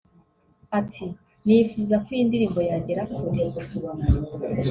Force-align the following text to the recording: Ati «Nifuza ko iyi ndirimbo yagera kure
Ati 0.79 1.05
«Nifuza 1.45 1.95
ko 2.03 2.07
iyi 2.15 2.23
ndirimbo 2.29 2.59
yagera 2.69 3.01
kure 3.13 3.43